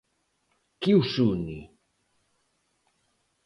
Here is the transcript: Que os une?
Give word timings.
Que 0.81 0.91
os 1.01 1.11
une? 1.33 1.59